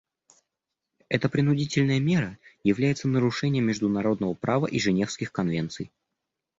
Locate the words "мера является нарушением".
1.99-3.65